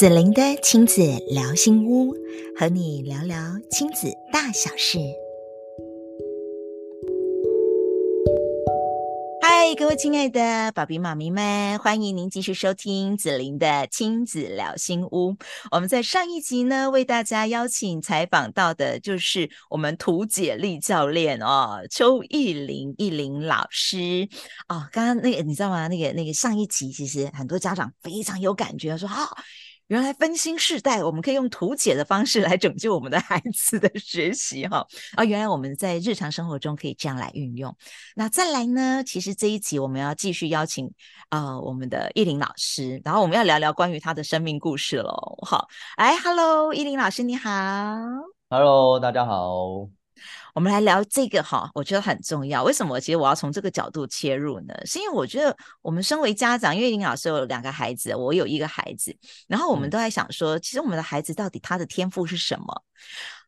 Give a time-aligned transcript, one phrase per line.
[0.00, 2.14] 子玲的亲子聊心屋，
[2.58, 3.36] 和你聊聊
[3.70, 4.98] 亲子大小事。
[9.42, 15.36] 嗨，各位亲爱的爸比妈咪们，欢迎您继续收听子玲的亲子聊心屋。
[15.70, 24.26] 我们在上一集呢，为大家邀请采访到的就是我们图解力教练哦，邱奕伶奕伶老师
[24.66, 24.88] 哦。
[24.92, 25.88] 刚刚那个你知道吗？
[25.88, 29.24] 那个那个上一集其实很多家长非常有感觉，说好。
[29.24, 29.36] 哦
[29.90, 34.86] 原来分心世代，我们可以用图解的方式来拯救我们的孩子的学习哈
[35.16, 35.24] 啊！
[35.24, 37.76] 原来我们在日常生活中可以这样来运用。
[38.14, 39.02] 那再来呢？
[39.04, 40.88] 其实这一集我们要继续邀请
[41.30, 45.12] 呃我们的奕伶老师，然后我们要聊聊关于他的生命故事喽。
[45.44, 47.50] 好，哎，Hello，奕伶老师你好。
[48.48, 49.99] Hello，大家好。
[50.54, 52.62] 我们来聊这个哈，我觉得很重要。
[52.64, 52.98] 为什么？
[53.00, 54.74] 其实我要从这个角度切入呢？
[54.84, 62.84] 是因为我觉得我们身为家长，因为林老师有两个孩子，我有一个孩子，然后我们都在想说，嗯、其实我们的孩子到底他的天赋是什么？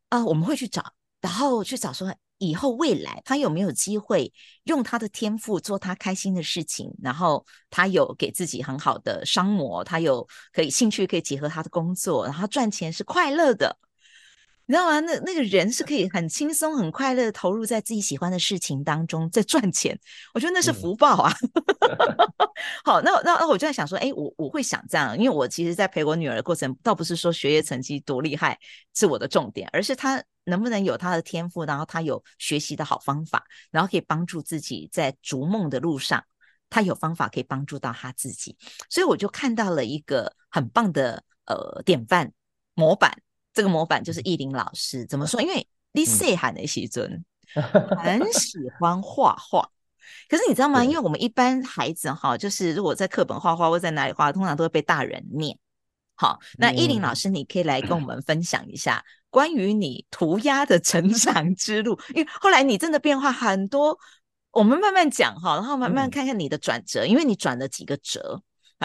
[0.09, 4.33] 啊、呃，我们会去找，然后去找说以后未来他有没有机会
[4.64, 13.77] 用他的天赋做他开心的事情，然后他有给自己很好的商模，他有可以兴趣可以结合他的工作，然后赚钱是快乐的。
[14.66, 15.00] 你知道吗？
[15.00, 19.98] 那那个人是可以很轻松、很快乐的投入在自己喜欢的事情当中，在赚钱。
[20.34, 21.32] 我觉得那是福报啊。
[21.80, 22.48] 嗯、
[22.84, 28.58] 好，那那那我就在想说，哎，我我会想这样，因为我其实，在陪我女儿的过程，倒不是说学业成绩多厉害
[28.94, 36.22] 是我的重点，而是她能不能有她的天赋，然后她有学习的好方法，然后可以帮助自己在逐梦的路上，
[36.70, 38.56] 她有方法可以帮助到她自己。
[38.88, 42.32] 所以我就看到了一个很棒的呃典范
[42.74, 43.19] 模板。
[43.55, 45.41] 这个模板就是艺林老师，怎么说？
[45.41, 47.25] 因为你细汉的时阵
[48.03, 49.69] 很喜欢画画，
[50.28, 50.83] 可是你知道吗？
[50.84, 55.59] 因为我们一般孩子哈，就是如果在课本画画或在哪里画，通常都会被大人念。
[56.14, 63.99] 好，那艺林老师，你可以来跟我们分享一下关于你涂鸦的成长之路，因为后来你真的变化很多，
[64.53, 68.41] 我们慢慢讲哈，然后慢慢看看你的转折，因为你转了几个折。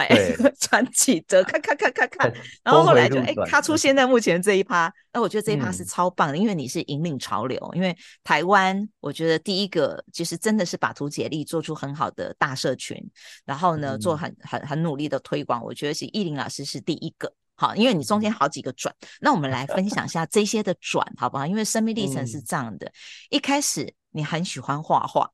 [0.06, 2.32] 哎， 传奇的，看看看看看，
[2.62, 7.58] 然后后来就哎，他出现在目前这一趴，那我觉得这一趴是超棒的，嗯、因为你是引领潮流。
[7.74, 12.96] 因为台湾，我觉得第一个其实真的是把图解力做出很好的大社群，
[13.44, 15.62] 然后呢，做很很很努力的推广。
[15.62, 21.46] 我觉得是奕伶老师是第一个，好，因为你中间好几个转，那我们来分享一下这些的转，好不好？
[21.46, 22.92] 因为生命历程是这样的，嗯、
[23.30, 25.30] 一开始你很喜欢画画，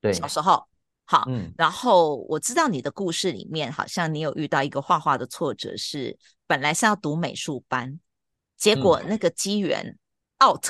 [0.00, 0.64] 对，小时候。
[1.08, 6.18] 好，嗯，然后我知道你的故事里面，好像你有遇到一个画画的挫折，是
[6.48, 8.00] 本来是要读美术班，
[8.56, 9.96] 结果那个机缘
[10.44, 10.66] out，、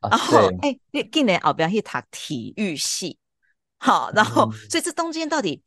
[0.00, 3.18] 嗯、然后哎，你今年后边去读体育系，
[3.76, 5.62] 好，然后、嗯、所以这中间到底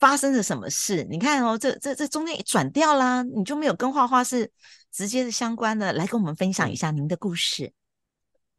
[0.00, 1.06] 发生了什么事？
[1.10, 4.50] 你看哦，这这这中间一转掉啦，你就没有跟画画是
[4.90, 7.70] 直接的相关的，来跟我们分享一下您的故事。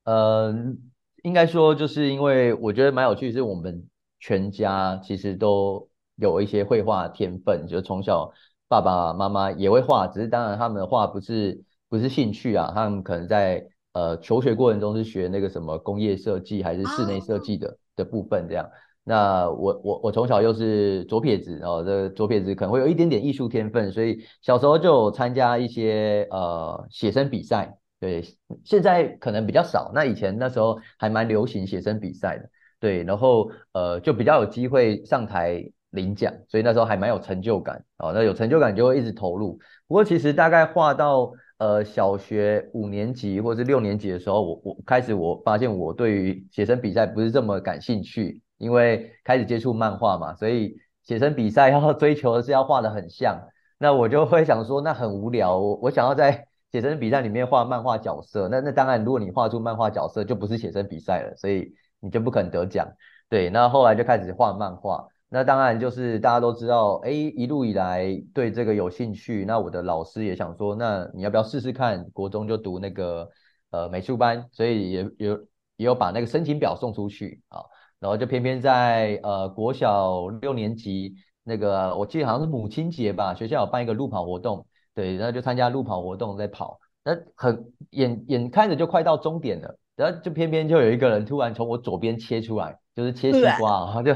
[0.04, 0.78] 嗯，
[1.24, 3.84] 应该说就是因为我觉得蛮有趣，是我们。
[4.26, 8.32] 全家其实都有一些绘画天分，就从小
[8.68, 13.64] 爸爸妈妈也会画，只是当然他们的画不是不是兴趣啊，他们可能在
[13.94, 18.68] 呃求学过程中是学那个什么工业设计还是室内设计的、啊、的部分这样。
[19.04, 28.24] 那我我我从小又是左撇子，然后这左撇子可能会有一点点艺术天分，所以小时候就有参加一些呃写生比赛，对，
[28.64, 32.50] 现在可能比较少，那以前那时候还蛮流行写生比赛的。
[32.86, 35.60] 对，然后呃，就比较有机会上台
[35.90, 38.12] 领奖，所以那时候还蛮有成就感哦。
[38.14, 39.58] 那有成就感就会一直投入。
[39.88, 53.36] 不过其实大概画到呃小学五年级或者是六年级的时候，我我开始我发现我对于写生比赛不是这么感兴趣，因为开始接触漫画嘛，所以写生比赛 要追求的是要画得很像。
[53.80, 58.48] 那我就会想说，那很无聊，我我想要在 写生比赛里面画漫画角色。
[58.48, 61.74] 那那当然，如果你画出漫画角色，就不是写生比赛了，所以。
[62.00, 62.88] 你就不可能得奖，
[63.30, 72.08] 对，那后来就开始画漫画，那当然就是大家都知道，哎，一路以来对这个有兴趣，那我的老师也想说，那你要不要试试看？
[72.12, 73.28] 国中就读那个
[73.72, 75.36] 呃美术班，所以也有
[75.78, 77.64] 也有把那个申请表送出去啊，
[78.00, 89.78] 然后就偏偏在呃国小六年级那个，我记得好像是母亲节吧，学校有办一个路跑活动，对，然后就参加路跑活动在跑，那很眼眼看着就快到终点了。
[89.96, 94.14] 然后就偏偏就有一个人突然从我左边切出来，就是切西瓜，然 后就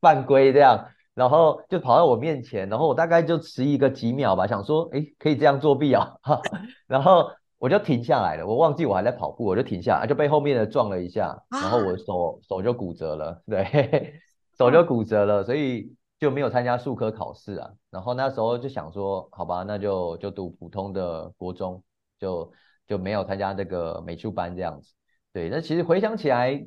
[0.00, 0.84] 犯规这样，
[1.14, 6.16] 然后就跑到我面前，然后我大概就迟疑个几秒吧，想说，哎，可以这样作弊啊，
[6.88, 14.20] 然后我就停下来了，我忘记我还在跑步，我就停下来，就被后面的撞了一下，然后我手手就骨折了，对，
[14.58, 17.70] 手就骨折了，所以就没有参加数科考试啊。
[17.90, 21.80] 然后那时候就想说，好吧，那就就读普通的国中，
[22.18, 22.50] 就
[22.88, 24.92] 就没有参加这个美术班这样子。
[25.32, 26.66] 对，那其实回想起来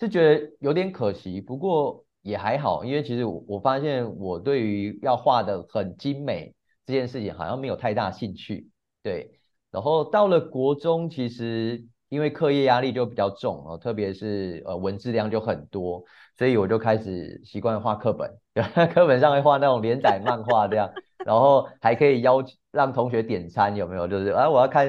[0.00, 6.54] 是觉得有点可惜，不过也还好，因为其实我我发现我对于要画得很精美
[6.86, 8.68] 这件事情好像没有太大兴趣。
[9.02, 9.30] 对，
[9.70, 11.84] 然后到了国中，其实。
[12.10, 16.02] 因为课业压力就比较重哦，特别是呃文字量就很多，
[16.38, 18.34] 所以我就开始习惯画课本，
[18.94, 20.90] 课本上会画那种连载漫画这样，
[21.26, 24.08] 然后还可以邀让同学点餐，有没有？
[24.08, 24.86] 就是啊，我要看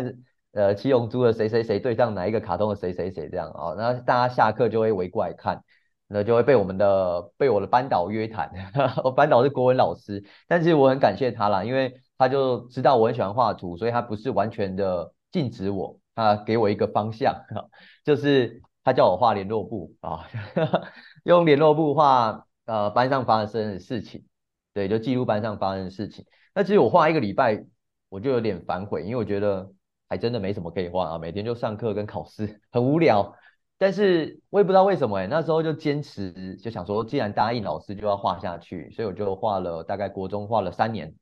[0.59, 5.63] 呃七龙珠的谁谁谁对上哪一个卡通的谁谁谁这样哦，然后大家下课就会围过来看，
[6.07, 8.51] 那就会被我们的被我的班导约谈，
[9.05, 15.97] 我班导是国文老师，但是我很感谢他啦，因为他就知道我很喜欢画图，所以他不是完全的禁止我。
[16.15, 17.33] 他给我一个方向，
[18.03, 20.27] 就是他叫我画联络簿啊，
[21.23, 24.25] 用联络簿画呃班上发生的事情，
[24.73, 26.25] 对，就记录班上发生的事情。
[26.53, 27.63] 那其实我画一个礼拜，
[28.09, 29.71] 我就有点反悔，因为我觉得
[30.09, 33.35] 还真的没什么可以画啊，每天就上课跟考试，很无聊。
[33.77, 41.15] 但是我也不知道为什么哎、欸，那时候就坚持，就想说既然答应老师就要画下去，所以我就画了大概国中画了三年，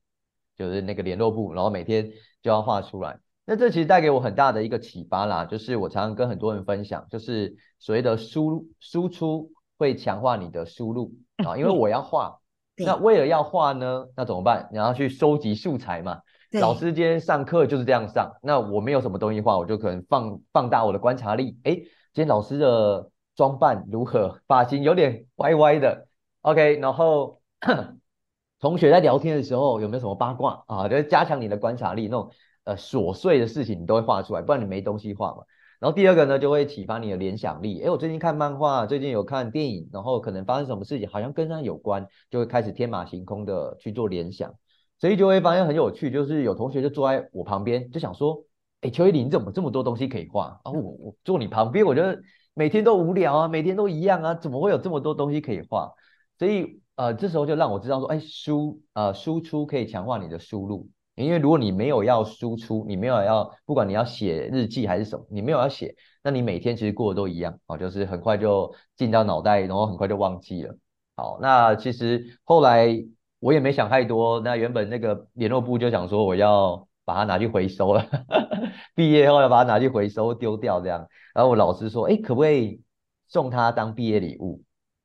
[0.56, 2.10] 就是那个联络部，然后每天
[2.42, 3.20] 就要画出来。
[3.44, 11.12] 那这其实带给我很大的一个启发啦，就是我常常跟很多人分享，就是所谓的输输出会强化你的输入
[11.46, 12.40] 啊，因为我要画，
[12.76, 14.68] 那为了要画呢，那怎么办？
[14.72, 16.22] 你要去收集素材嘛。
[16.52, 21.58] 老师今天上课就是这样上，那我没有什么东西画，我就可能放放大我的观察力。
[21.64, 24.40] 诶，今天老师的装扮如何？
[24.46, 26.08] 发型有点歪歪的
[26.42, 27.40] ，OK，然后
[28.60, 30.88] 同学在聊天的时候有没有什么八卦啊？
[30.88, 32.30] 就是加强你的观察力那种。
[32.64, 35.42] 呃，琐碎的事情你都会画出来，不然你没东西画嘛。
[35.80, 37.80] 然后第二个呢，就会启发你的联想力。
[37.80, 44.52] 诶，我最近看漫画，最近有看电影，然后可能发生什么事情，好像跟它有关，就会开始天马行空的去做联想。
[45.00, 48.42] 所以就会发现很有趣，就是有同学就坐在我旁边，就想说，
[48.80, 50.60] 哎，邱一林，你怎么这么多东西可以画？
[50.64, 52.20] 然后我我坐你旁边，我觉得
[52.54, 55.92] 每天都无聊啊，每天都一样啊，怎么会有这么多东西可以画？
[56.38, 60.88] 所以呃，这时候就让我知道说，哎，输呃输出可以强化你的输入。
[61.14, 65.92] 因为如果你没有要输出，你没有要，不管你要写日记还是什么，你没有要写，
[66.22, 70.76] 那你每天其实过得都一样啊，就是很快就进到脑袋，然后很快就忘记了。
[71.16, 73.04] 好，那其实后来
[73.40, 78.04] 我也没想太多，那原本那个联络部就想说我要把它拿去回收了，
[78.94, 81.06] 毕业后要把它拿去回收丢掉这样。
[81.34, 82.80] 然后我老师说，哎，可不可以
[83.28, 84.62] 送他当毕业礼物？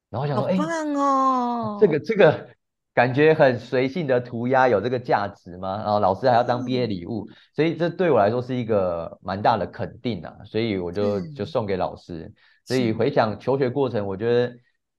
[0.10, 2.48] 然后我想说，哎，好棒哦，这个这个。
[2.96, 5.78] 感觉很随性的涂鸦有这个价值吗？
[5.78, 12.32] 然后老师还要当毕业礼物，所以这对我来说是一个蛮大的肯定啊，所以我就就送给老师。
[12.66, 14.54] 所以回想求学过程，我觉得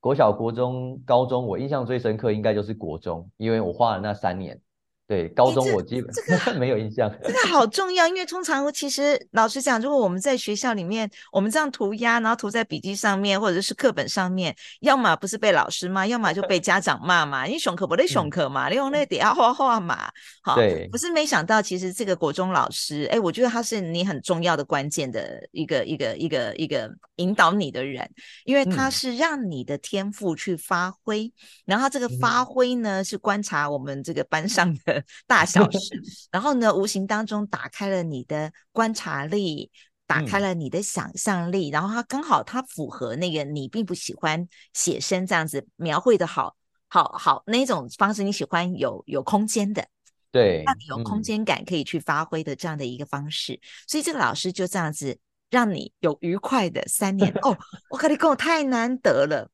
[0.04, 4.60] 国小、国中、高中，我印象最深刻应该就是国中，因为我花了那三年。
[5.06, 7.12] 对，高中我基本、欸、这个 没有印象。
[7.22, 17.44] 这个好重要，因为通常其实老实讲，如果我们在学校里面，我们这样涂鸦，然后涂在笔记上面或者是课本上面，要么不是被老师骂，要么就被家长骂嘛。
[17.44, 20.10] 你上课不得上课嘛，你用那底下画画嘛。
[20.42, 28.08] 好，对，不是没想到，其实这个国中老师，哎，我觉得他是你很重要的关键的一个一个一个一个引导你的人，
[28.46, 31.32] 因为他是让你的天赋去发挥，嗯、
[31.66, 34.93] 然后这个发挥呢、嗯、是观察我们这个班上的。
[35.26, 35.78] 大小事，
[36.30, 39.70] 然后呢，无形当中打开了你的观察力，
[40.06, 46.54] 打开了你的想象力，嗯、然后它刚好它符合那个你并不喜欢写生这样子描绘的好
[46.88, 49.86] 好好那种方式，你喜欢有有空间的，
[50.30, 55.18] 对，让你有空间感可以去发挥的这样的一个方式，嗯、所以这个老师就这样子
[55.50, 57.32] 让你有愉快的三年。
[57.42, 57.56] 哦，
[57.90, 59.48] 我跟你讲太难得了，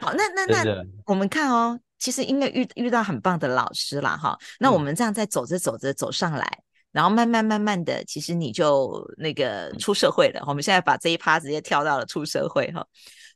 [0.00, 1.80] 好，那那 那我们看哦。
[1.98, 6.62] 其实因为遇遇到很棒的老师啦哈，那我们这样在走着走着走上来，嗯、
[6.92, 10.42] 然后慢慢慢慢的，其实你就那个出社会了。
[10.46, 12.86] 我们现在把这一趴直接跳到了出社会哈。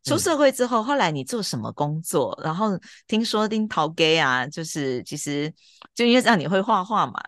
[0.02, 2.38] 出社会之后，后来你做什么工作？
[2.42, 2.70] 然后
[3.06, 5.52] 听说丁桃 gay 啊，就是其实
[5.94, 7.20] 就因为这样你会画画嘛，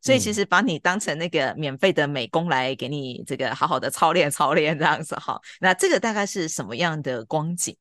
[0.00, 5.40] 所以其实把你当成那个免费的美工来给你这个好好的操练操练这样子哈。
[5.60, 7.76] 那这个大概是什么样的光景？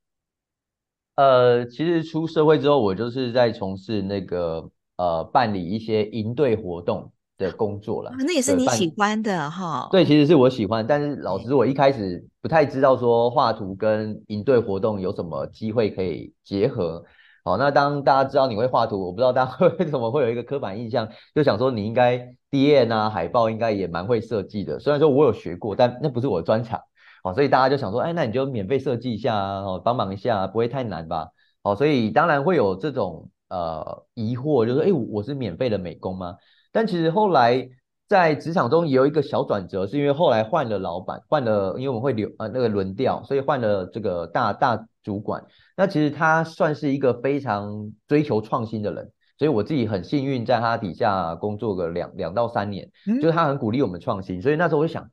[1.20, 8.10] 呃，其实出社会之后，我就是在从事那个呃办理一些营队活动的工作了。
[8.18, 9.90] 那也是你喜欢的哈？
[9.92, 17.04] 对，其实是我喜欢，但是老实，我一开始不太知道说画图跟营队活动有什么机会可以结合。
[17.44, 24.80] 好，那当大家知道你会画图，我不知道大家 为什么会有一个刻板印象，就想说你应该 D N 啊海报应该也蛮会设计的。
[24.80, 26.80] 虽然说我有学过，但那不是我的专长。
[27.22, 31.28] 好，所以大家就想说，哎，那你就免费设计一下啊，帮忙一下，不会太难吧？
[31.62, 36.36] 好，所以当然会有这种呃疑惑，就是哎，我是免费的美工吗？
[36.72, 37.68] 但其实后来
[38.08, 45.44] 在职场中也有一个小转折，是因为后来换了老板，换了，因为我们会留呃那个轮调，所以换了这个大大主管。
[45.76, 52.90] 那其实他算是一个非常追求创新的人，所以我自己很幸运在他底下工作个两两到三年，
[53.22, 55.06] 就是他很鼓励我们创新，所以那时候我就想。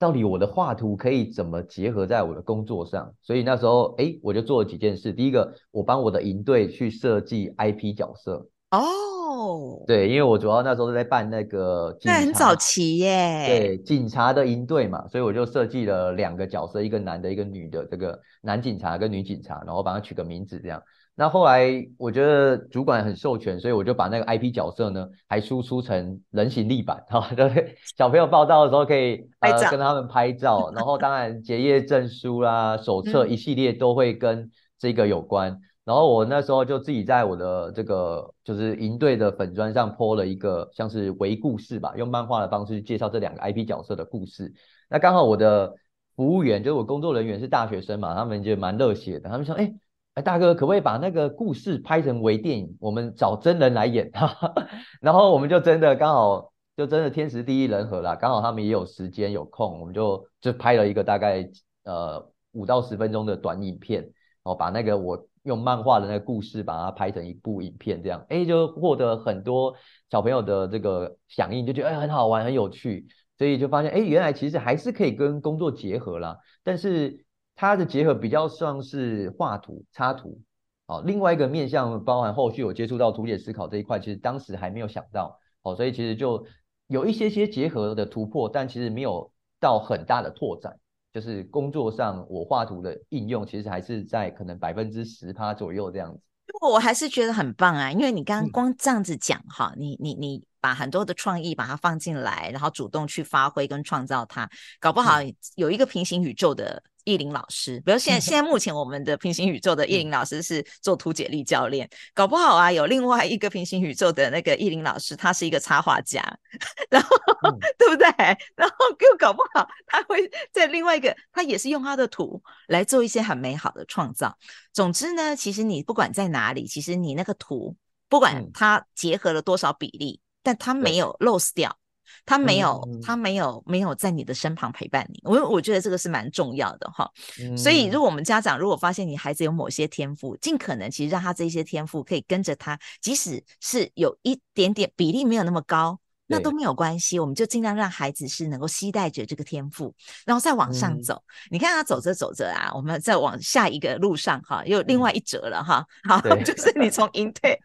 [0.00, 3.12] 到底我的画图可以怎么结合在我的工作上？
[3.20, 5.12] 所以那时候，哎，我就做了几件事。
[5.12, 8.48] 第一个，我帮我的营队去设计 IP 角色。
[8.70, 13.44] 哦，对，因为我主要那时候是在办那个那很早期耶。
[13.46, 20.82] 对，警察的营队嘛，所以我就设计了两个角色，一个男的，一个女的，这个男警察跟女警察，然后帮他取个名字这样。
[21.20, 35.60] 那后来我觉得主管很授权，所以我就把那个 IP 角色呢，还输出成人形立板，哈，对， 小朋友报到的时候可以呃跟他们拍照， 然后当然结业证书啦、手册一系列都会跟这个有关。
[35.84, 44.50] 然后我那时候就自己在我的这个就是营队的粉砖上 po 了一个像是微故事吧，用漫画的方式介绍这两个 IP 角色的故事。
[44.88, 45.74] 那刚好我的
[46.16, 49.70] 服务员就是我工作人员是大学生嘛，他们就蛮热血的，他们说，哎。
[50.14, 52.76] 哎，大哥，可不可以把那个故事拍成微电影？
[52.80, 54.10] 我们找真人来演，
[55.00, 61.48] 然后我们就真的刚好就真的天时地利人和啦，刚好他们也有时间有空，我们就就拍了一个大概
[61.84, 64.12] 呃五到十分钟的短影片，然
[64.44, 69.72] 后把那个我用漫画的那个故事把它拍成一部影片，这样哎就获得很多
[70.10, 73.06] 小朋友的这个响应，就觉得哎很好玩很有趣，
[73.38, 77.24] 所以就发现哎原来其实还是可以跟工作结合啦，但是。
[77.60, 80.40] 它的结合比较像是画图、插图，
[80.86, 86.42] 好，另外一个面向包含后续有接触到图解思考这一块，其实当时还没有想到，好，所以其实就
[86.86, 90.74] 有一些些结合的突破，但其实没有到很大的拓展，
[91.12, 96.18] 就是工作上我画图的应用，其实还是在可能百分之十趴左右这样子。
[96.62, 104.48] 我还是觉得很棒啊，因为你刚刚光这样子讲哈，你你你把很多的创意把它放进来，然后主动去发挥跟创造它，
[104.80, 105.18] 搞不好
[105.56, 106.82] 有一个平行宇宙的。
[107.04, 116.22] 叶林老师，比如现在现在目前我们的平行宇宙的叶林老师是做图解力教练，搞不好啊有另外一个平行宇宙的那个叶林老师，他是一个插画家，
[116.90, 118.06] 然后、嗯、对不对？
[118.54, 124.36] 然后又搞不好他会在另外一个，他也是用他的图来做一些很美好的创造。
[124.72, 127.76] 总之呢，其实你不管在哪里，其实你那个图
[128.08, 131.76] 不管它结合了多少比例，嗯、但它没有 lose 掉。
[132.24, 135.20] 他没有，嗯、他没有，没有在你的身旁陪伴你。
[135.24, 137.10] 我我觉得这个是蛮重要的哈。
[137.40, 145.98] 嗯、所以，如果我们家长如果发现你孩子有某些天赋，尽可能其实让他这些天赋可以跟着他，即使是有一点点比例没有那么高。
[146.30, 149.92] 那都没有关系，我们就尽量让孩子是能够期待着这个天赋，
[150.24, 151.14] 然后再往上走。
[151.14, 155.84] 嗯、你看他走着走着啊，我们再往下一个路上哈，又另外一折了哈。
[156.08, 157.60] 嗯、好，就是你从 营队，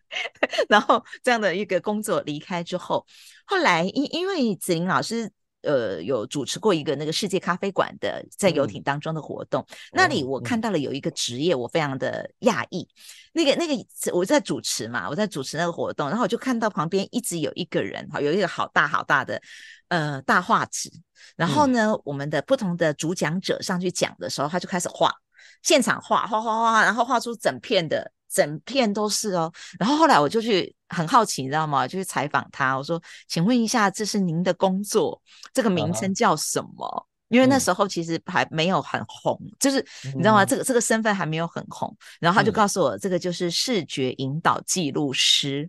[0.67, 3.05] 然后这样的一个工作离开之后，
[3.45, 5.31] 后来因因为子玲老师。
[5.65, 12.87] 呃，有主持过一个那个世界咖啡馆的在游艇当中的活动，嗯、那里我看到了有一个职业，我非常的讶异。
[13.33, 19.41] 那个那个我在主持嘛，我在主持那个活动，然后我就看到旁边一直有一个人，哈，有一个好大好大的
[19.89, 20.89] 呃大画纸，
[21.35, 25.11] 然后呢，嗯、我们的不同的主讲者上去讲的时候，他就开始画，
[25.63, 28.11] 现场画画画画，然后画出整片的。
[28.27, 31.87] 整片都是哦，然后后来我就去很好奇，你知道吗？
[31.87, 35.21] 就去采访他，我说：“请问一下，这是您的工作，
[35.53, 37.05] 这个名称叫什么？” uh huh.
[37.29, 40.45] 因为那时候其实还没有很红，嗯、就是你知道吗？
[40.45, 41.93] 这个这个身份还没有很红。
[42.19, 45.67] 然后他就告诉我，这个就是视觉引导记录师。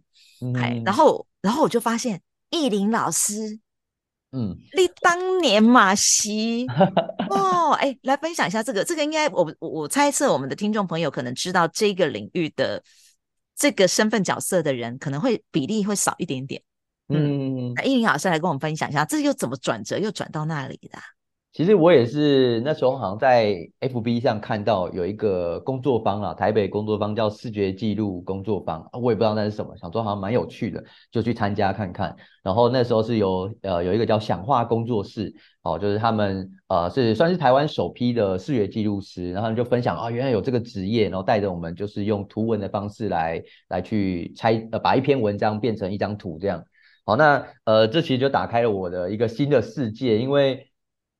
[0.56, 2.20] 哎、嗯，然后然后我就发现
[2.50, 3.58] 叶玲老师。
[4.32, 6.66] 嗯，你当年马西
[7.30, 12.82] 哦，哎、欸，来分享一下这个，这个应该我我猜测我们的听众朋友可能知道这个领域的
[13.56, 16.62] 这个身份角色的人可能会比例会少一点点。
[17.08, 20.98] 嗯，那依林老师来跟我们分享一下，这又怎么转折又转到那里的？
[21.56, 32.14] 其实我也是那时候好像在 FB 上看到有一个工作坊啊，台北工作坊叫视觉记录工作坊，我也不知道那是什么，想说好像蛮有趣的，就去参加看看。
[32.42, 46.62] 然后那时候是有呃有一个叫想画工作室，哦，就是他们呃是算是台湾首批的视觉记录师，然后他们就分享啊，原来有这个职业，然后带着我们就是用图文的方式来来去拆呃把一篇文章变成一张图这样。
[47.06, 50.68] 好，那呃这其实就打开了我的一个新的世界，因为。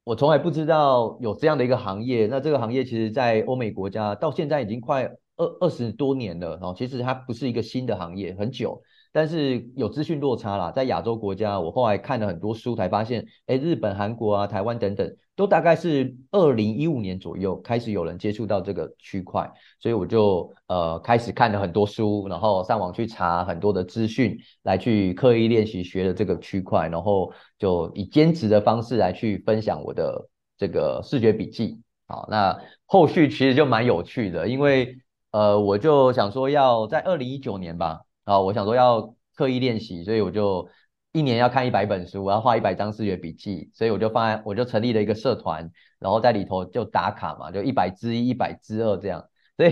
[0.07, 5.03] 我从来不知道有这样的一个行业，那这个行业其实，在欧美国家到现在已经快
[5.37, 8.81] 二二十多年了，哦，其实它不是一个新的行业，很久。
[9.13, 31.81] 但是有资讯落差啦，在亚洲国家，我后来看了很多书，才发现，哎，日本、韩国啊、台湾等等，都大概是二零一五年左右开始有人接触到这个区块，所以我就呃开始看了很多书，然后上网去查很多的资讯，来去刻意练习学的这个区块，然后就以兼职的方式来去分享我的这个视觉笔记。
[32.09, 34.99] 好，那后续其实就蛮有趣的，因为
[35.31, 38.03] 呃我就想说要在二零一九年吧。
[38.27, 40.69] 啊，我想说要刻意练习，所以我就
[41.13, 49.25] 一年要看一百本书，我要画一百张视觉笔记，所以我就放，我就成立了一个社团，然后在里头就打卡嘛，就一百之一、一百之二这样，
[49.57, 49.71] 所以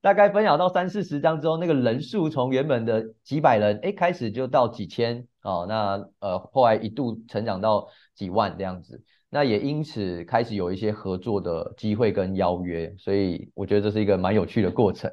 [0.00, 9.00] 大概分享到三四十张之后，那个人数从原本的几百人，哎，开始就到几千，哦，那呃后来一度成长到几万这样子，
[9.30, 15.08] 那也因此开始有一些合作的机会跟邀约，所以我觉得这是一个蛮有趣的过程。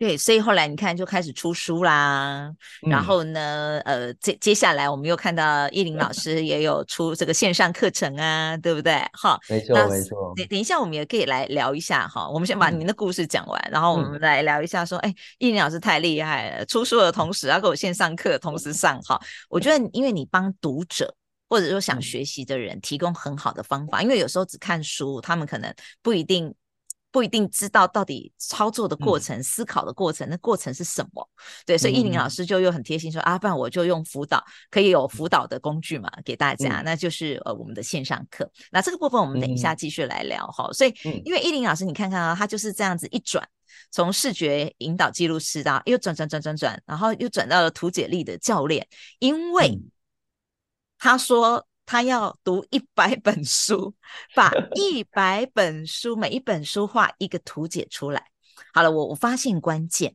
[0.00, 2.50] 对，所以后来你看就开始出书啦，
[2.86, 8.94] 嗯、然后呢，呃，接接下来我们又看到奕霖老 师也有出这个线上课程啊，对不对？
[9.12, 10.32] 哈，没错没错。
[10.34, 12.26] 等等一下，我们也可以来聊一下哈。
[12.26, 19.20] 我们先把您的故事讲完，嗯、然后我们来聊一下说，哎，奕霖老师太厉害了，出书的同时要给我线上课同时上哈。
[19.50, 21.14] 我觉得因为你帮读者
[21.50, 26.54] 或者说想学习的人提供很好的方法，因为有时候只看书，他们可能不一定。
[27.12, 31.28] 不一定知道到底操作的过程、嗯、思考的过程，那过程是什么？
[31.66, 38.50] 对，所以依霖老师就又很贴心说、嗯、啊，不然我就用辅导，可以有辅导的工具嘛，给大家，嗯、那就是呃我们的线上课。
[38.70, 40.68] 那这个部分我们等一下继续来聊哈。
[40.68, 43.46] 嗯、所以因为依霖老师，你看看啊，他就是这样子一转，
[43.90, 48.86] 从视觉引导记录师到又转转转转转，然后又转到了图解力的教练，
[49.18, 49.80] 因为
[50.98, 51.66] 他说。
[51.90, 53.92] 他要读一百本书，
[54.36, 58.30] 把 一百本书每一本书画一个图解出来。
[58.72, 60.14] 好了，我我发现关键，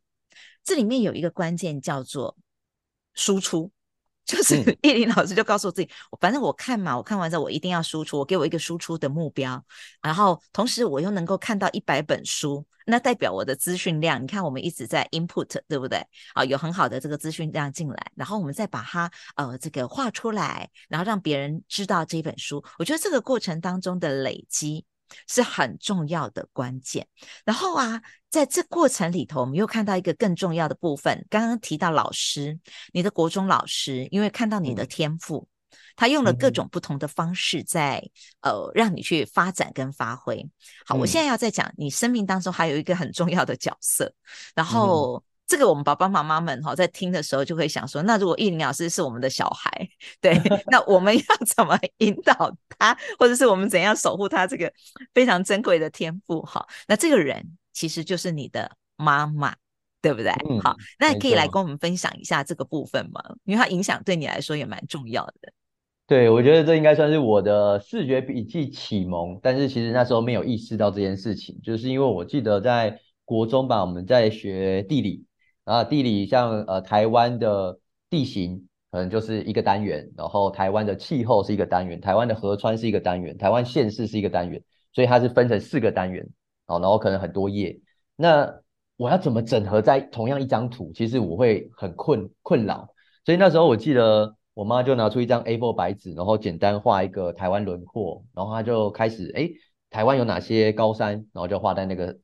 [0.63, 2.38] 这里面有一个关键叫做
[3.13, 3.74] 输出。
[4.25, 9.63] 就是 叶林老师就告诉我自己，嗯、反正我看嘛，我看完之后我一定要输出，我给我一个输出的目标，
[10.01, 14.22] 然后同时我又能够看到一百本书，那代表我的资讯量。
[14.22, 16.03] 你看我们一直在 input，对不对？
[16.34, 22.64] 啊，有很好的这个资讯量进来，然后我们再把它呃这个画出来，然后让别人知道这本书。
[22.79, 24.85] 我觉得这个过程当中的累积。
[25.27, 27.07] 是很重要的关键。
[27.44, 31.25] 然后啊，在这过程里头，我们又看到一个更重要的部分。
[31.29, 32.59] 刚刚提到老师，
[32.94, 37.98] 你的国中老师，因为看到你的天赋，嗯、他用了各种不同的方式在、
[38.41, 40.48] 嗯、呃让你去发展跟发挥。
[40.85, 44.13] 好，嗯、我现在要再讲，你生命当中还有一个很重要的角色，
[44.53, 45.24] 然后。
[45.46, 49.88] 嗯这个我们爸爸妈妈们哈在听的时候就会想说，那如果艺林老师是我们的小孩，
[50.20, 50.34] 对，
[50.72, 54.74] 那我们要怎么引导他，或者是我们怎样守护他这个
[55.14, 56.42] 非常珍贵的天赋？
[56.42, 59.53] 哈，那这个人其实就是你的妈妈，
[60.01, 60.31] 对不对？
[60.50, 63.22] 嗯、好，那你可以来跟我们分享一下这个部分吗？
[63.44, 65.53] 因为它影响对你来说也蛮重要的。
[66.08, 75.24] 对，我觉得这应该算是我的视觉笔记启蒙，但是其实那时候没有意识到这件事情，就是因为我记得在国中吧，我们在学地理。
[75.66, 77.78] 啊，地理像呃台湾的
[78.10, 86.25] 地形可能就是一个单元，然后台湾的气候是一个单元，台湾的河川是一个单元，台湾县市是一个单元，所以它是分成四个单元，
[86.68, 87.78] 好，然后可能很多页。
[88.16, 88.62] 那
[88.96, 90.92] 我要怎么整合在同样一张图？
[90.94, 92.88] 其实我会很困困扰，
[93.25, 99.50] 所以那时候我记得我妈就拿出一张 A4 白纸，然后简单画一个台湾轮廓，然后她就开始哎，
[99.90, 102.18] 台湾有哪些高山，然后就画在那个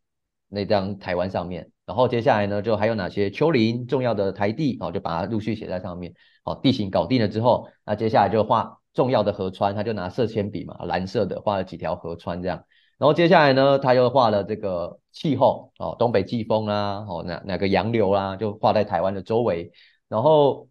[0.48, 1.72] 那张台湾上面。
[1.92, 6.14] 然后接下来呢，就还有哪些丘陵重要的台地，哦就把它陆续写在上面。
[6.42, 12.64] 好，地形搞定了之后，那接下来就画重要的河川，他就拿色铅笔嘛，蓝色的画了几条河川这样。
[12.98, 19.74] 然后接下来呢，他又画了这个气候，哦，东北季风啊，哦，哪哪个洋流啦，就画在台湾的周围。
[20.08, 20.70] 然后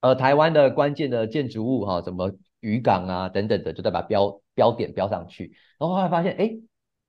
[0.00, 5.56] 呃，台湾的关键的建筑物哈，什么渔港啊等等的，就再把标标点标上去。
[5.80, 6.52] 然后后来发现，哎，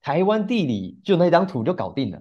[0.01, 2.19] 台湾地理就那张图就搞定了。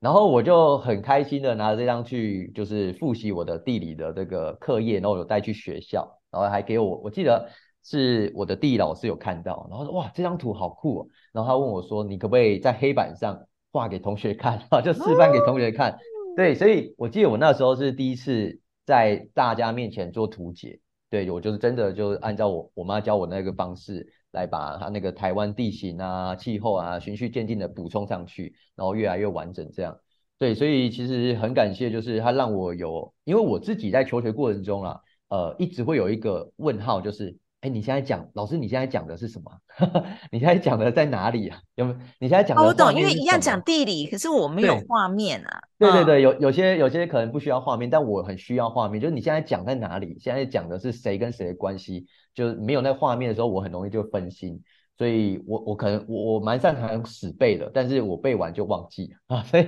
[0.00, 7.50] 然后我就很开心的拿着这张去，就是复习我的地理的这个课业，然后有带去学校，然后还给我，我记得
[7.82, 15.98] 是我的地理老师有看到，然后说哇，这张图好酷哦，然后他问我说，你可不可以在黑板上画给同学看， 就示范给同学看。
[16.36, 20.78] 对，所以我记得我那时候是第一次在大家面前做图解，
[21.10, 24.06] 对，我就是真的就是按照我我妈教我那个方式。
[24.32, 29.98] 来把它那个台湾地形啊、气候啊循序渐进的补充上去，然后越来越完整这样。
[30.38, 39.50] 对，所以其实很感谢，就是他让我有，因为我自己在求学过程中啊，呃，一直会有一个问号，就是哎，你现在讲，老师，你现在讲的是什么？
[40.30, 41.58] 你现在讲的在哪里啊？
[41.74, 41.98] 有没有？
[42.20, 45.60] 你现在讲的、哦、我懂，因为一样讲地理，可是我没有画面啊。
[45.76, 49.00] 对对对，有有些有些可能不需要画面，但我很需要画面。
[49.00, 50.16] 就是你现在讲在哪里？
[50.20, 52.06] 现在讲的是谁跟谁的关系？
[52.32, 54.62] 就是没有那画面的时候，我很容易就分心。
[54.98, 59.66] 所以我我可能我我蛮擅长死背的，但是我背完就忘记啊， 所以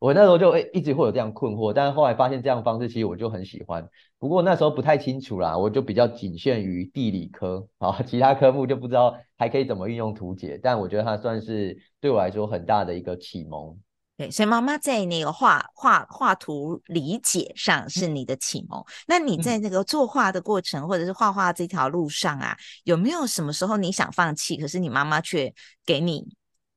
[0.00, 13.78] 我那时候就一直会有这样困惑，但是后来发现这样方式其实我就很喜欢，不过那时候不太清楚啦，我就比较仅限于地理科啊，其他科目就不知道还可以怎么运用图解，但我觉得它算是对我来说很大的一个启蒙。
[14.22, 18.78] 对，所以妈妈在那个画画画图理解上是你的启蒙。
[18.78, 25.52] 嗯、那你在那个作画的过程，或者是画画这条路上啊，有没有什么时候你想放弃，可是你妈妈却
[25.84, 26.24] 给你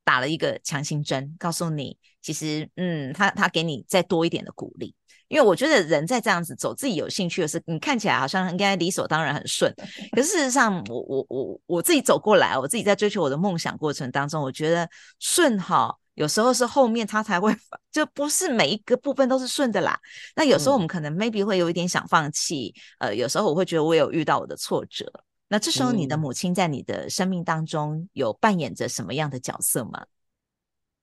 [0.03, 4.95] 打了一个强心针，告诉你其实，嗯，他他给你再多一点的鼓励？
[5.27, 9.71] 因为我觉得人在这样子走自己有兴趣的事，你看起来好像应该理所当然很顺，
[10.15, 15.95] 可是事实上我，我我我我自己走过来，我自己在追求我的梦想过程当中，我觉得顺哈。
[16.15, 17.53] 有时候是后面他才会，
[17.91, 19.99] 就不是每一个部分都是顺的啦。
[20.35, 25.05] 那有时候我们可能 maybe 会有一点想放弃，嗯、呃，有时候我会觉得我有遇到我的挫折。
[25.49, 30.05] 那这时候你的母亲在你的生命当中有扮演着什么样的角色吗？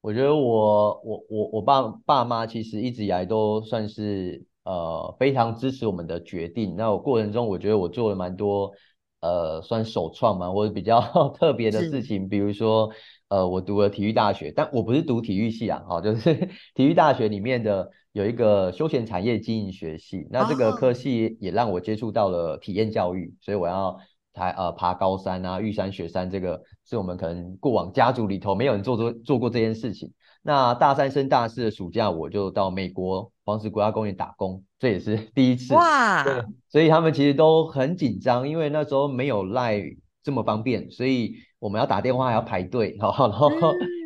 [0.01, 6.75] 我觉得我我我我爸爸妈其实一直以来都算是呃非常支持我们的决定。
[6.75, 8.72] 那我过程中我觉得我做了蛮多
[9.20, 11.01] 呃算首创嘛，或者比较
[11.38, 12.90] 特别的事情，比如说。
[13.33, 16.35] 呃，我读了体育大学，但我不是读体育系啊，哦，就是
[16.77, 23.97] 体育大学里面的有一个休闲产业经营学系，那这个科系也让我接触到了体验教育，所以我要
[24.35, 30.12] 抬呃爬高山啊，玉山雪山，这个是我们可能过往家族里头没有人做做做过这件事情。
[30.42, 35.73] 那大三升大四的暑假，我就到美国黄石国家公园打工，这也是 第一次。
[35.73, 41.37] 哇，对，所以他们其实都很紧张，因为那时候没有 LINE 这么方便，所以。
[41.62, 43.53] 我们要打电话还要排队， 然后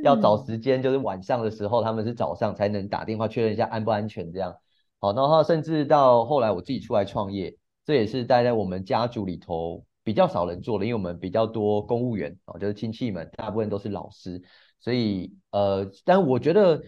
[0.04, 4.54] 要找时间，就是晚上的时候，他们是早上才能打电话确认一下安不安全这样。
[5.00, 14.42] 好，然后甚至到后来我自己出来创业，这也是待在我们家族里头比较少人做的，因为我们比较多公务员啊，就是亲戚们大部分都是老师，
[14.78, 16.82] 所以呃，但我觉得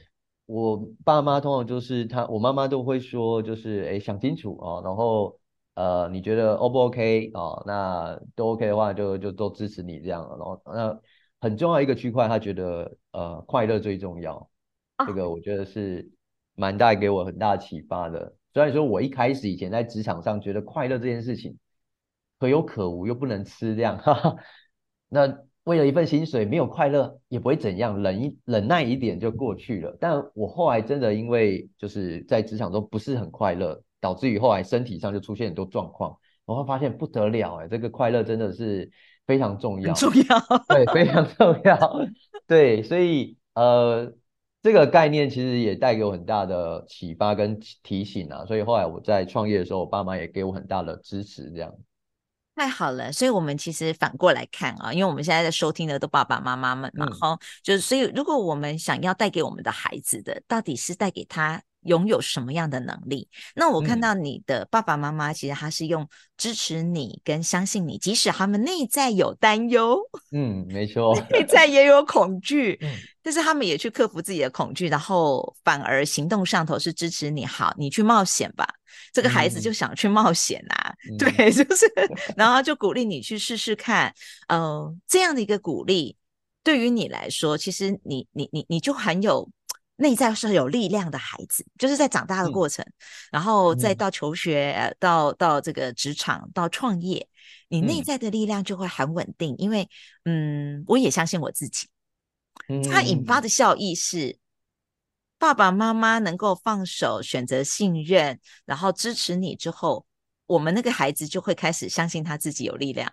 [0.45, 5.35] 我爸妈通常就是他，我妈妈都会说就是哎想清楚啊，然后。
[5.79, 7.63] 呃，你觉得 O 不 OK 哦？
[7.65, 10.27] 那都 OK 的话就，就就都支持你这样。
[10.29, 11.01] 然后，那
[11.41, 14.51] 很重要一个区块，他觉得呃快乐最重要。
[14.97, 16.11] 啊、这个我觉得是
[16.57, 18.35] 蛮带给我很大启发的。
[18.53, 21.57] 虽然说我一开始以前在职场上觉得快乐这件事情
[22.41, 23.97] 可有可无，又不能吃这样。
[23.99, 24.37] 哈哈，
[25.09, 29.97] 那为了一份薪水没有快乐也不会怎样，忍一忍耐一点就过去了。
[30.01, 33.81] 但我后来真的因为就是在职场中不是很快乐。
[34.01, 38.91] 导致于后来身体上就出现很多状况，我会发现不得了哎，这个快乐真的是
[39.27, 42.07] 非常重要，重要，对，非常重要，
[42.47, 44.13] 对，所以呃，
[44.63, 51.73] 这个概念其实也带给我很大的启发跟提醒啊，所以后来我在创业的时候，我爸妈也给我很大的支持，这样。
[52.55, 61.63] 太好了，所以我们其实反过来看啊，因为我们现在在收听的都爸爸妈妈们嘛，哈、嗯，就是所以如果我们想要带给我们的孩子的，到底是带给他。
[61.83, 63.29] 拥有什么样的能力？
[63.55, 69.99] 那我看到你的爸爸妈妈，其实他是用支持你跟相信你，即使他们内在有担忧，
[70.33, 72.91] 嗯，没错， 内在也有恐惧，嗯，
[73.23, 78.67] 但是他们也去克服自己的恐惧，然后反而行动上头是支持你，好，你去冒险吧。
[79.13, 81.87] 这个孩子就想去冒险啊，嗯、 对，就是，
[82.37, 84.13] 然后就鼓励你去试试看，
[84.49, 86.17] 嗯、呃，这样的一个鼓励，
[86.63, 89.49] 对于你来说，其实你你你你就很有。
[90.01, 92.95] 内在是有力量的孩子，就是在长大的过程，嗯、
[93.33, 97.29] 然后再到求学，嗯、到到这个职场，到创业，
[97.67, 99.55] 你内在的力量就会很稳定。
[99.55, 99.89] 嗯、因为，
[100.25, 101.89] 嗯，我也相信我自己，
[102.89, 104.39] 它引发的效益是，嗯、
[105.37, 110.07] 爸爸妈妈能够放手，选择信任，然后支持你之后，
[110.47, 113.13] 我们那个孩子就会开始相信他自己有力量。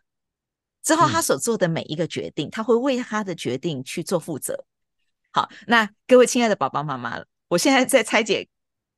[0.84, 4.66] 之后，他所做的每一个决定，嗯、他会为他的决定去做负责。
[5.36, 8.48] 好，那各位亲爱的爸爸妈妈，我现在在拆解，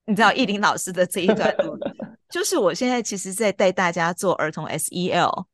[0.05, 1.75] 你知道懿玲老师的这一段路，
[2.29, 5.45] 就是我现在其实在带大家做儿童 SEL，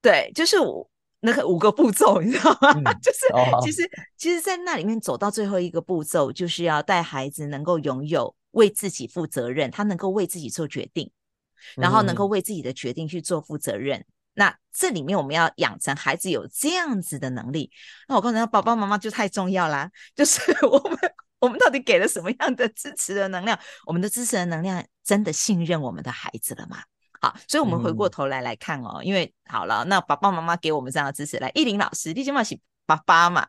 [0.00, 0.88] 对，就是我
[1.20, 2.72] 那个五个步骤，你知道吗？
[2.72, 3.26] 嗯、 就是
[3.62, 11.10] 其实其实，在那里面走到最后一个步骤，就是要带孩子能够拥有为自己负责任，他能够为自己做决定，
[11.76, 13.98] 然后能够为自己的决定去做负责任。
[14.00, 17.70] 嗯那这里面我们要养成孩子有这样子的能力，
[18.06, 20.98] 那我刚才说爸爸妈妈就太重要啦，就是 我们
[21.38, 23.58] 我们到底给了什么样的支持的能量？
[23.86, 26.78] 我们的支持的能量真的信任我们的孩子了吗？
[27.18, 33.46] 好，所以我们回过头来来看哦，嗯、因为好了，那爸爸妈妈给我们这样的支持，来，依林老师，你起码是爸爸嘛，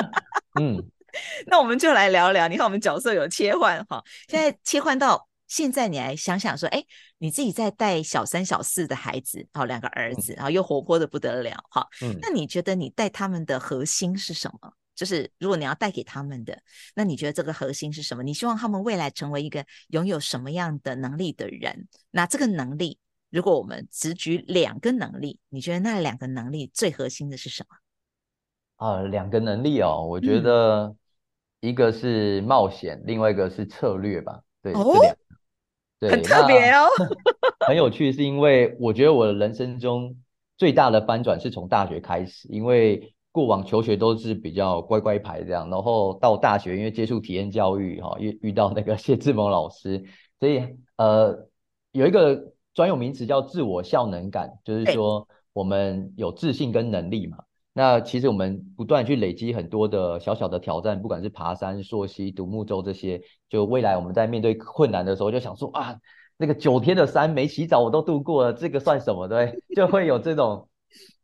[0.60, 0.76] 嗯，
[1.48, 6.84] 那我们就来聊聊，你看我们角色有切换哈，现在切换到现在，你来想想说，哎，
[7.18, 14.72] 你自己在带小三小四的孩子，好，两个儿子，然后又活泼的不得了，哈，嗯，那你觉得你带他们的核心是什么？
[14.94, 16.58] 就是如果你要带给他们的，
[16.94, 18.22] 那你觉得这个核心是什么？
[18.22, 21.86] 你希望他们未来成为一个拥有什么样的能力的人？
[22.10, 27.76] 那这个能力，如果我们只举两个能力，你觉得那两个能力最核心的是什么？
[28.76, 30.96] 啊，两个能力哦，我觉得
[31.60, 34.40] 一个是冒险，嗯、另外一个是策略吧。
[34.62, 35.18] 对，哦、这两个，
[35.98, 36.86] 对，很特别哦，
[37.66, 40.16] 很有趣，是因为我觉得我的人生中
[40.56, 43.12] 最大的翻转是从大学开始，因为。
[43.36, 50.02] 过往求学都是比较乖乖牌这样，然后到大学因为接触体验教育哈，遇遇到那个谢志蒙老师，
[50.40, 51.46] 所以呃
[51.92, 57.36] 有一个专有名词叫自我效能感，就是说我们有自信跟能力嘛。
[57.76, 65.96] 那其实我们不断去累积很多的小小的挑战，不管是爬山、溯溪、独木舟这些，就未来我们在面对困难的时候，就想说啊，
[66.38, 69.28] 那个九天的山没洗澡我都度过了，这个算什么？
[69.28, 70.68] 对， 就会有这种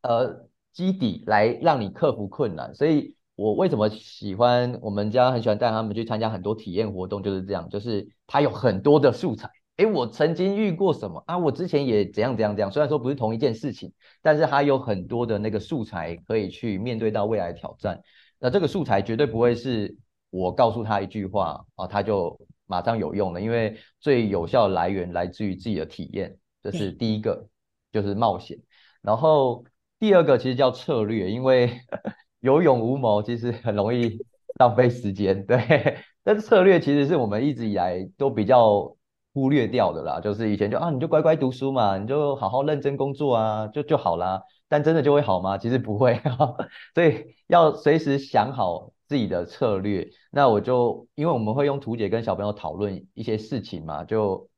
[0.02, 0.46] 呃。
[0.74, 9.50] 基底来让你克服困难，所以我为什么喜欢我们家很喜欢带他们去参加很多体验活动，就是这样，就是他有很多的素材。
[9.82, 11.36] 诶，我曾经遇过什么啊？
[11.36, 12.70] 我之前也怎样怎样怎样。
[12.70, 13.92] 虽然说不是同一件事情，
[14.22, 18.00] 但是它有很多的那个素材可以去面对到未来的挑战。
[18.38, 19.96] 那这个素材绝对不会是
[20.30, 27.46] 我告诉他一句话啊，他就马上有用了，因为最有效的来源来自于自己的体验，这是第一个，
[27.92, 28.58] 就是冒险，
[29.00, 29.64] 然后。
[30.02, 31.70] 第二个其实叫策略，因为
[32.40, 34.18] 有勇无谋，其实很容易
[34.58, 35.46] 浪费时间。
[35.46, 35.56] 对，
[36.24, 38.96] 但是策略其实是我们一直以来都比较
[39.32, 40.20] 忽略掉的啦。
[40.20, 44.42] 就是以前就啊，你就乖乖读书嘛，你就好好认真工作啊，就就好啦。
[44.68, 45.58] 但真的就会好吗？
[45.58, 46.20] 其实不会，
[46.94, 50.08] 所以要随时想好自己的策略。
[50.30, 54.48] 那我就因为我们会用图解跟小朋友讨论一些事情嘛，就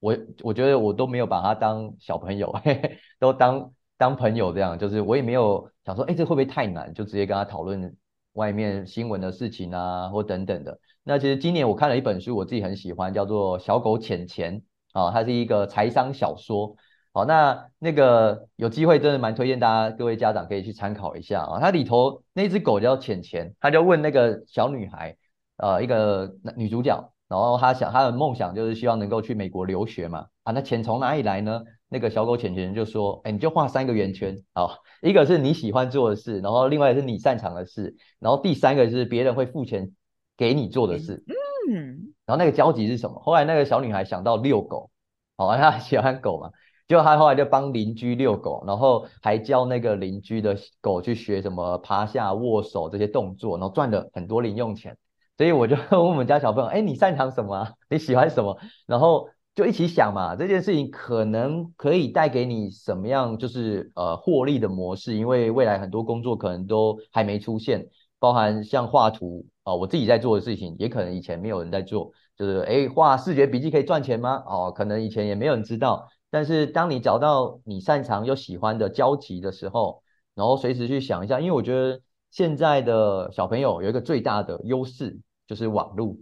[0.00, 3.72] 我我觉得我都没有把他当小朋友，嘿 嘿都当。
[4.00, 6.94] 当朋友这样，就是我也没有想说，哎，这会不会太难？
[6.94, 7.96] 就直接跟他讨论
[8.34, 10.78] 外面新闻的事情啊，或等等的。
[11.08, 14.60] 那其实今年我看了一本书，我自己很喜欢，叫做《小狗钱钱》
[14.92, 16.76] 啊，它是一个财商小说。
[17.14, 21.60] 好，那那个有机会真的蛮推荐大家各位家长可以去参考一下啊。
[21.60, 25.16] 它里头那只狗叫钱钱，他就问那个小女孩，
[25.56, 30.26] 呃，一个女主角，然后她想她的梦想就是希望能够去美国留学嘛。
[30.42, 31.62] 啊，那钱从哪里来呢？
[31.88, 39.90] 那个小狗钱钱就说：“哎，你就画三个圆圈，好，一个是你喜欢做的事，然后另外是你擅长的事，然后第三个是别人会付钱
[40.38, 41.22] 给你做的事。
[41.70, 43.20] 嗯，然后那个交集是什么？
[43.20, 44.90] 后来那个小女孩想到遛狗，
[45.36, 46.50] 好，她喜欢狗嘛，
[46.86, 54.96] 结果她后来就帮邻居遛狗，然后还教那个邻居的狗去学什么趴下、握手这些动作，然后赚了很多零用钱。
[55.36, 57.72] 所以我就 问我们家小朋友：哎，你擅长什么啊？
[57.90, 58.58] 你喜欢什么？
[58.86, 67.88] 然后。”就一起想嘛，这件事情可能可以带给你什么样，就是呃获利的模式，因为未来很多工作可能都还没出现，
[68.20, 74.42] 包含像画图啊、呃，我自己在做的事情，也可能以前没有人在做，就是诶画视觉笔记可以赚钱吗？
[74.46, 80.02] 哦，可能以前也没有人知道，但是当你找到你擅长又喜欢的交集的时候，
[80.34, 82.00] 然后随时去想一下，因为我觉得
[82.30, 86.16] 现在的小朋友有一个最大的优势就是网络，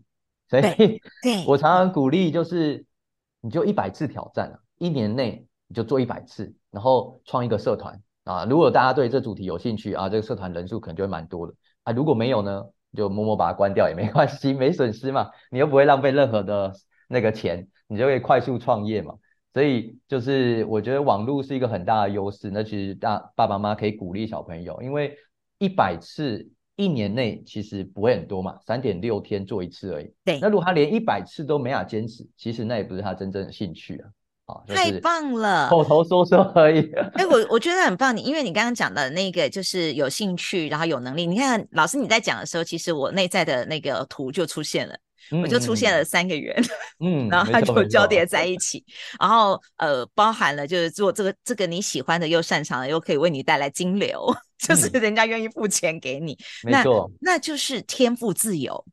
[0.48, 1.00] 所以
[1.46, 2.85] 我常常鼓励就是。
[3.42, 8.44] 你就一百次挑战啊，一年内你就做一百次，然后创一个社团啊。
[8.44, 11.54] 如果大家对这主题有兴趣啊，这个社团人数可能就会蛮多的
[11.85, 11.92] 啊。
[11.92, 12.64] 如果没有呢，
[12.96, 16.72] 就默默把它关掉也没关系， 没损失嘛，你又不会浪费任何的
[17.09, 19.14] 那个钱，你就可以快速创业嘛。
[19.54, 25.16] 所以就是我觉得网络是一个很大的优势，那其实大爸爸妈妈可以鼓励小朋友，因为
[25.59, 26.50] 一百次。
[26.78, 30.12] 一年内其实不会很多嘛，三点六天做一次而已。
[30.26, 34.11] 对，那如果他连一百次都没法坚持，其实那也不是他真正的兴趣啊。
[34.46, 36.80] 啊，太棒了， 口头说说而已。
[37.14, 41.26] 哎、欸，我我觉得很棒，你因为你刚刚讲的那个就是有兴趣，然后有能力。
[41.26, 44.96] 你看老师你在讲的时候，其实我内在的那个图就出现了。
[45.42, 46.54] 我就出现了三个圆，
[47.00, 48.85] 嗯， 然后它就交叠在一起，
[49.18, 58.85] 然后呃，包含了就是做这个这个你喜欢的又擅长的又可以为你带来金流， 嗯、就是人家愿意付钱给你，没错，那那就是天赋自由。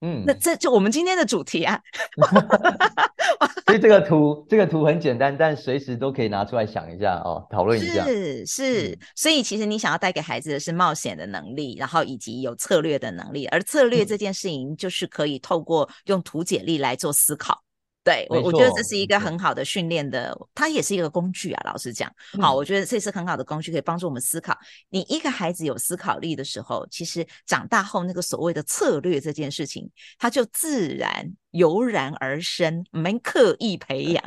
[0.00, 1.80] 嗯，那这就我们今天的主题啊。
[3.66, 8.04] 所以这个图，这个图很简单，但随时都可以拿出来想一下哦，讨论一下。
[8.04, 17.62] 是是，所以其实你想要带给孩子的是冒险的能力，然后以及有策略的能力，而策略这件事情就是可以透过用图解力来做思考。
[18.02, 21.62] 对我，我觉得这是一个很好的训练的，它也是一个工具啊。
[21.66, 22.10] 老实讲，
[22.40, 24.56] 好，我觉得这是很好的工具，可以帮助我们思考。
[24.88, 29.86] 你一个孩子有思考力的时候，其实长大后那个所谓的策略这件事情，
[30.18, 34.24] 它就自然油然而生，没刻意培养，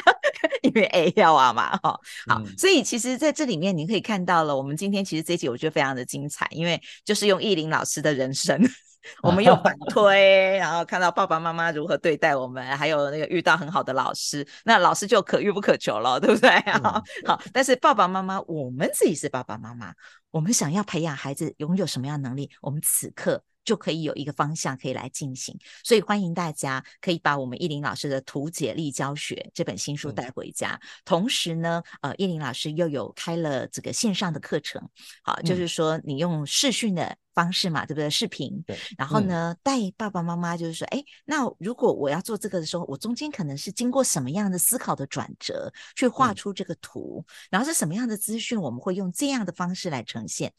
[0.62, 1.98] 因为 A 要啊嘛，哈，
[2.28, 8.60] 好，所以其实在这里面你可以看到了，我们今天其实这一集我觉得非常的精彩，因为就是用意林老师的人生。
[9.22, 16.50] 我们又反 推，然后看到爸爸妈妈如何对待我们，还有那个遇到很好的老师，那老师就可遇不可求了，对不对？
[16.66, 19.92] 嗯、好，好，但是爸爸妈妈，我们自己是爸爸妈妈，
[20.30, 23.42] 我们想要培养孩子拥有什么样的能力，我们此刻。
[23.66, 30.78] 就可以有一个方向可以来进行，所以欢迎大家可以把我们依林老师的图解力教学这本新书带回家。
[30.80, 34.80] 嗯、同时呢，呃，依林老师又有开了这个线上的课程，
[35.24, 38.10] 好，嗯、就是说你用视讯的方式嘛，对不对？
[38.10, 38.76] 视频，对。
[38.98, 50.52] 然后呢，嗯、带爸爸妈妈就是说，哎，那如果我要做这个的时候，我中间可能是经过什么样的思考的转折，去画出这个图，嗯、然后是什么样的资讯，我们会用这样的方式来呈现。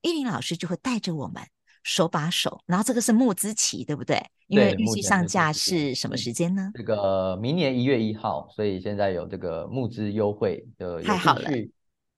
[0.00, 1.40] 依林老师就会带着我们。
[1.84, 4.24] 手把手，然后这个是募资期，对不对？
[4.46, 6.70] 因为预计上架是什么时间呢？
[6.74, 11.50] 这个明年一月一号，所以现在有这个募资优惠的，太好了。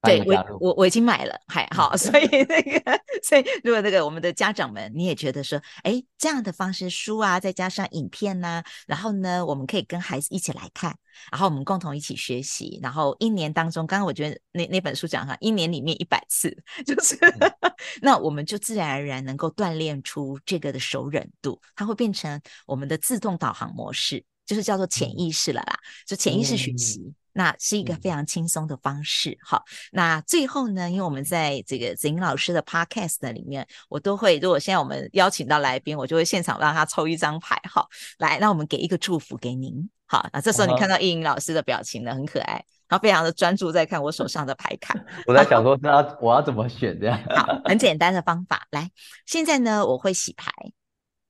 [0.04, 10.96] 对我我我已经买了，还好， 所以那个，所以如果那个我们的家长们，你也觉得说，哎，这样的方式书啊，再加上影片呐、啊，然后呢，我们可以跟孩子一起来看，
[11.32, 17.52] 然后我们共同一起学习，然后一年当中，刚刚我觉得那那本书讲哈，一年里面一百次， 就是、嗯、
[18.02, 27.00] 那我们就自然而然能够锻炼出这个的熟忍度，它会变成我们的自动导航模式，就是叫做潜意识了啦，就潜意识学习。
[27.00, 29.64] 嗯那是一个非常轻松的方式，嗯、好。
[29.90, 40.26] 那最后呢，因为我们在这个子英老师的 podcast 里面，我都会，如果现在我们邀请到来宾，我就会现场让他抽一张牌，好，来，那我们给一个祝福给您，好。
[40.32, 44.94] 那这时候你看到亿玲老师的表情呢，很可爱，他非常的专注在看我手上的牌卡。
[45.26, 47.20] 我在想说，那我要怎么选这样？
[47.34, 48.88] 好，很简单的方法，来，
[49.26, 50.52] 现在呢，我会洗牌，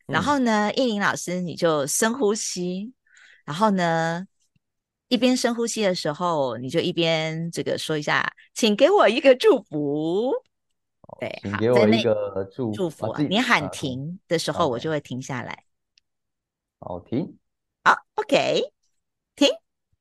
[0.06, 2.92] 然后呢，亿玲、嗯、老师你就深呼吸，
[3.46, 4.26] 然后呢。
[5.14, 10.32] 一边深呼吸的时候，你就一边这个说一下，请给我一个祝福。
[11.20, 13.14] 对，请给我一个祝祝福。
[13.28, 15.56] 你喊停的时候，我就会停下来。
[16.80, 17.38] 好，停。
[17.84, 18.73] 好，OK，停。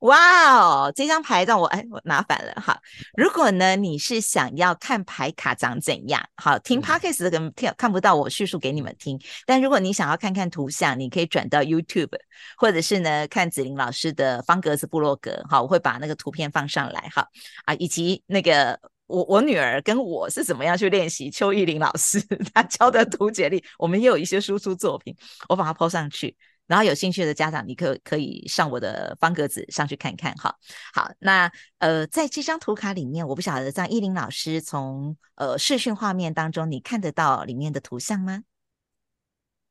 [0.03, 2.77] 哇哦，这张牌让我哎，我拿反了哈。
[3.15, 9.17] 如果呢，你是想要看牌卡长怎样，好，听 Podcast 的可能听看不到我叙述给你们听。
[9.45, 12.09] 但如果你想要看看图像，你可以转到 YouTube，
[12.57, 17.25] 或者是呢看子玲老师的方格子部落格，好，我会把那个图片放上来哈
[17.63, 22.19] 啊，以及那个我我女儿跟我是怎么样去练习邱玉玲老师
[22.53, 25.15] 她教的图解力，我们也有一些输出作品，
[25.47, 26.35] 我把它 po 上去。
[26.67, 30.55] 然后有兴趣的家长，你可可以上我的方格子上去看看哈。
[30.93, 38.43] 好，那呃，在这张图卡里面，我不晓得张依林老师从呃视讯画面当中，你看得到里面的图像吗？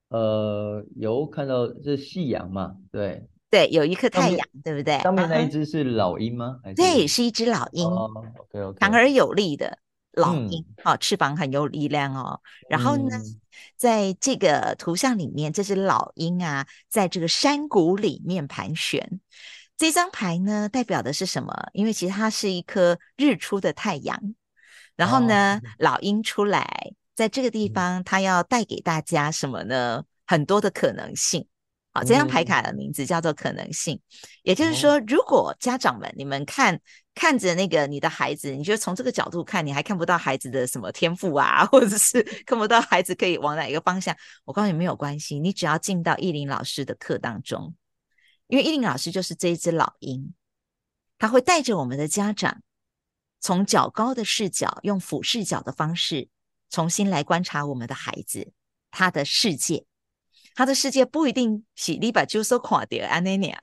[0.09, 2.77] 呃，有看到是夕阳嘛？
[2.91, 4.99] 对对，有一颗太阳，面对不对？
[5.01, 6.61] 上面那一只是老鹰吗？
[6.63, 7.87] 啊、对，是一只老鹰。
[7.87, 9.79] 哦、OK OK，强而有力的。
[10.13, 12.39] 老鹰，好、嗯哦，翅膀很有力量哦。
[12.69, 13.41] 然后呢，嗯、
[13.77, 19.21] 在这个图像里面，这只老鹰啊，在这个山谷里面盘旋。
[19.77, 21.53] 这张牌呢，代表的是什么？
[21.73, 24.35] 因为其实它是一颗日出的太阳。
[24.97, 30.05] 然后呢，哦、老鹰出来，在这个地方，它要带给大家什么呢？
[30.27, 31.47] 很多的可能性。
[31.93, 34.01] 好、哦，这张牌卡的名字叫做可能性。
[34.43, 36.81] 也就是说，如果家长们你们看。
[37.15, 44.17] 看着那个你的孩子，你觉得从这个角度看，你还看不到孩子的什么天赋啊， 或者是看不到孩子可以往哪一个方向？
[44.45, 47.75] 我告诉你没有关系，你只要进到依林老师的课当中，
[48.47, 50.33] 因为依林老师就是这一只老鹰，
[51.19, 52.63] 他会带着我们的家长，
[53.41, 56.29] 从较高的视角，用俯视角的方式，
[56.71, 58.53] 重新来观察我们的孩子，
[58.91, 59.85] 他的世界，
[60.55, 63.59] 他的世界不一定是你把就说垮掉安那样。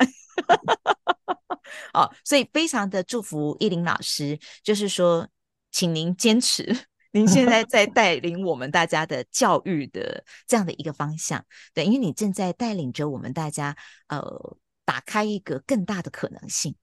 [1.93, 5.27] 哦，所以非常的祝福依琳老师，就是说，
[5.71, 13.75] 请您坚持您现在在带领我们大家的教育的这样的一个方向，对，因为你正在带领着我们大家，
[14.07, 16.75] 呃，打开一个更大的可能性，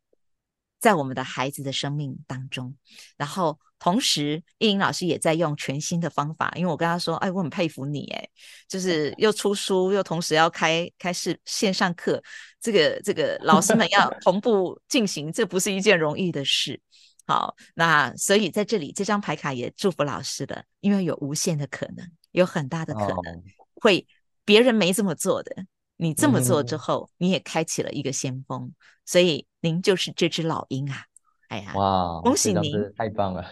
[0.80, 2.76] 在我们的孩子的生命当中，
[3.16, 3.58] 然后。
[3.78, 8.28] 同时，叶颖老师也在用全新的方法，因为我跟他说：“哎，我很佩服你，哎，
[8.66, 12.22] 就是又出书，又同时要开开视线上课，
[12.60, 16.80] 这个这个老师们 要同步进行，这不是一件容易的事。”
[17.28, 23.42] 好，那所以在这里，这张牌卡也祝福老师的，因为有无限的可能，有很大的可能
[23.74, 24.06] 会
[24.44, 25.66] 别人没这么做的，
[25.96, 28.72] 你这么做之后，嗯、你也开启了一个先锋，
[29.04, 31.04] 所以您就是这只老鹰啊！
[31.48, 33.44] 哎呀，哇，恭喜您，太棒了！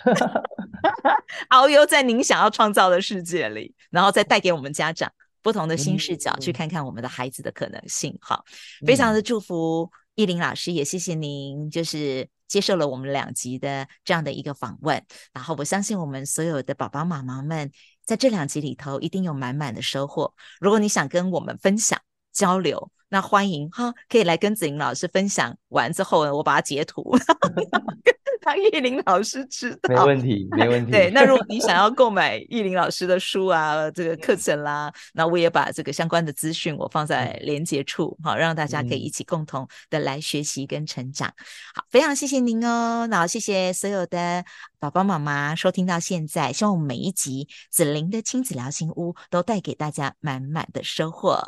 [1.50, 5.10] 遨游在您想要创造的世界里，然后再带给我们家长
[5.42, 8.16] 不同的新视角，嗯、去看看我们的孩子的可能性。
[8.20, 8.44] 好，
[8.86, 15.02] 非常的祝福依林老师，也谢谢您，就是接受了我们两集的这样的一个访问。
[15.32, 17.70] 然后我相信我们所有的宝宝妈妈们
[18.04, 20.34] 在这两集里头一定有满满的收获。
[20.60, 21.98] 如果你想跟我们分享
[22.34, 27.16] 交流，那欢迎哈，可以来跟子莹老师分享完之后呢，我把它截图。
[28.44, 30.92] 让玉林老师知道，没问题，没问题。
[30.92, 41.28] 对，那如果你想 要购买玉林老师的书啊，这个课程啦，那我也把这个相关的资讯我放在连接处，好，让大家可以一起共同的来学习跟成长。
[41.74, 44.44] 好，非常谢谢您哦，那谢谢所有的
[44.78, 51.38] 爸爸妈妈收听到现在，希望我们每一集子玲的亲子聊心屋都带给大家满满的收获。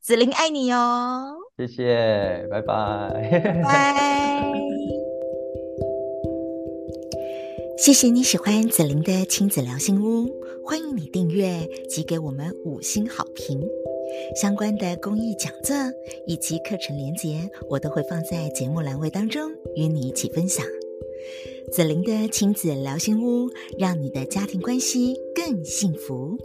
[0.00, 4.83] 子玲爱你哦，谢谢，拜拜， 拜拜。
[7.76, 10.30] 谢谢你喜欢紫琳的亲子聊心屋，
[10.64, 13.60] 欢迎你订阅及给我们五星好评。
[14.40, 15.74] 相关的公益讲座
[16.26, 20.64] 以及课程连结，我都会放在节目栏位当中与你一起分享。
[21.72, 23.48] 紫琳的亲子聊心屋，
[23.78, 26.38] 让你的家庭关系更幸福。